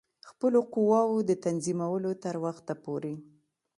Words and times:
خپلو 0.29 0.59
قواوو 0.73 1.25
د 1.29 1.31
تنظیمولو 1.45 2.11
تر 2.23 2.35
وخته 2.45 2.73
پوري. 2.83 3.15